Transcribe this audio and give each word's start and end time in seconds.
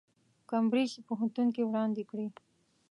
کمبریج 0.49 0.91
پوهنتون 1.07 1.47
کې 1.55 1.63
وړاندې 1.65 2.03
کړي. 2.09 2.27